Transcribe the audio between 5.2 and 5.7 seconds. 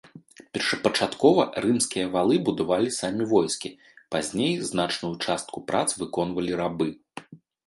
частку